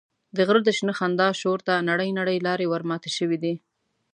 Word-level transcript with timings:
د 0.35 0.37
غره 0.47 0.61
د 0.65 0.69
شنه 0.77 0.93
خندا 0.99 1.27
شور 1.41 1.59
ته 1.67 1.73
نرۍ 1.89 2.09
نرۍ 2.17 2.37
لارې 2.47 2.65
ورماتې 2.73 3.09
شوې 3.17 3.37
دي. 3.43 3.55